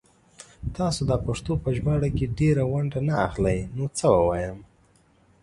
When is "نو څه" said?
3.75-4.05